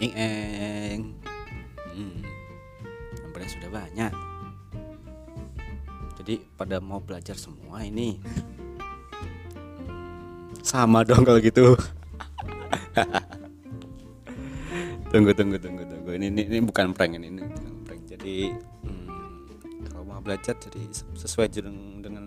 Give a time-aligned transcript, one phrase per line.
[0.00, 1.00] ing eng.
[1.92, 2.24] Hmm,
[3.20, 4.12] nomornya sudah banyak.
[6.20, 8.16] Jadi pada mau belajar semua ini.
[10.64, 11.76] Sama dong kalau gitu.
[15.10, 16.10] Tunggu tunggu tunggu tunggu.
[16.14, 18.06] Ini ini, ini bukan prank ini, ini bukan prank.
[18.06, 20.86] Jadi hmm, kalau mau belajar jadi
[21.18, 22.24] sesuai dengan, dengan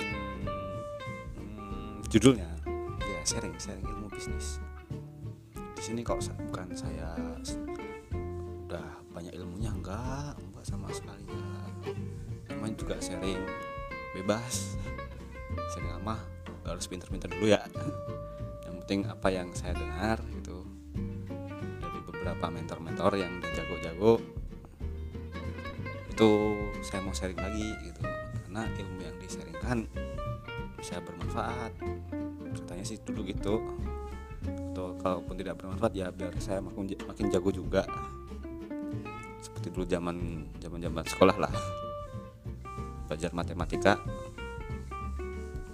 [1.40, 2.52] hmm, judulnya.
[3.00, 4.60] Ya sharing sharing ilmu bisnis.
[5.84, 7.12] Sini kok bukan saya
[8.64, 9.68] udah banyak ilmunya?
[9.68, 12.00] Enggak enggak sama sekali enggak.
[12.48, 13.44] Namanya juga sharing
[14.16, 14.80] bebas.
[15.76, 16.24] Sharing mah
[16.64, 17.60] harus pinter-pinter dulu ya.
[18.64, 20.64] Yang penting apa yang saya dengar itu
[21.84, 24.14] dari beberapa mentor-mentor yang udah jago-jago
[26.16, 26.32] itu
[26.80, 28.00] saya mau sharing lagi gitu.
[28.48, 29.92] Karena ilmu yang disaringkan
[30.80, 31.76] bisa bermanfaat.
[32.56, 33.60] Katanya sih dulu gitu
[34.74, 37.86] atau kalaupun tidak bermanfaat ya biar saya makin makin jago juga.
[39.38, 40.18] Seperti dulu zaman
[40.58, 41.54] zaman zaman sekolah lah.
[43.06, 44.02] Belajar matematika.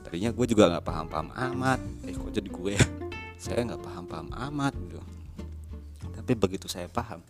[0.03, 1.79] Tadinya gue juga nggak paham-paham amat.
[2.03, 2.83] Eh kok jadi gue ya?
[3.43, 4.99] Saya nggak paham-paham amat gitu.
[6.11, 7.23] Tapi begitu saya paham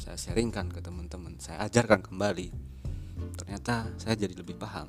[0.00, 2.48] saya sharingkan ke teman-teman saya ajarkan kembali
[3.36, 4.88] ternyata saya jadi lebih paham.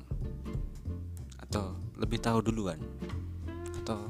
[1.36, 2.80] Atau lebih tahu duluan.
[3.84, 4.00] Atau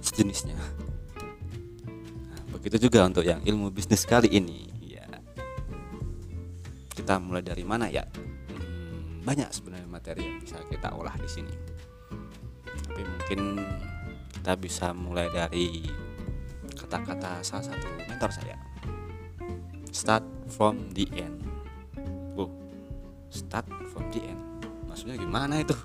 [0.00, 0.56] sejenisnya.
[2.32, 4.70] Nah, begitu juga untuk yang ilmu bisnis kali ini.
[4.80, 5.04] Ya.
[6.94, 8.06] Kita mulai dari mana ya?
[8.06, 11.54] Hmm, banyak sebenarnya materi yang bisa kita olah di sini.
[12.64, 13.40] Tapi mungkin
[14.32, 15.84] kita bisa mulai dari
[16.72, 18.56] kata-kata salah satu mentor saya.
[19.92, 21.40] Start from the end.
[22.36, 22.48] Oh
[23.32, 24.40] start from the end.
[24.88, 25.76] Maksudnya gimana itu?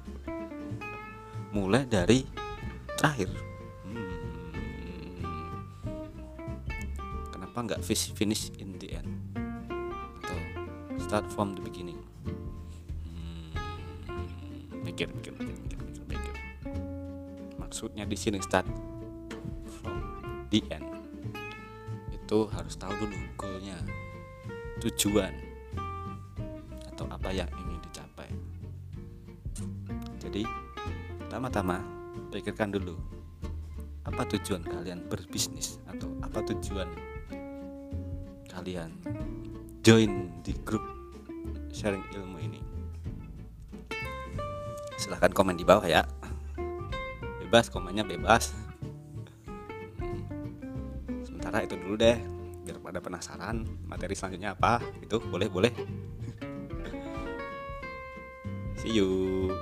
[1.56, 2.28] Mulai dari
[3.00, 3.32] terakhir
[7.58, 9.10] kenapa nggak finish in the end?
[10.22, 10.38] Atau
[11.02, 11.98] start from the beginning?
[13.10, 13.50] Hmm,
[14.86, 16.36] mikir mikir mikir mikir, mikir.
[17.58, 18.70] maksudnya di sini start
[19.82, 19.98] from
[20.54, 20.86] the end.
[22.14, 23.82] Itu harus tahu dulu goalnya
[24.86, 25.34] tujuan
[26.94, 28.30] atau apa yang ingin dicapai.
[30.22, 30.46] Jadi
[31.26, 31.82] pertama-tama
[32.30, 32.94] pikirkan dulu
[34.06, 35.82] apa tujuan kalian berbisnis?
[35.90, 37.17] Atau apa tujuan
[38.58, 38.90] kalian
[39.86, 40.82] join di grup
[41.70, 42.58] sharing ilmu ini
[44.98, 46.02] silahkan komen di bawah ya.
[47.46, 48.58] Bebas komennya bebas.
[50.02, 50.26] Hmm.
[51.22, 52.18] sementara itu dulu deh
[52.66, 54.82] biar pada penasaran materi selanjutnya apa.
[55.06, 55.70] Itu boleh boleh.
[58.82, 59.54] See you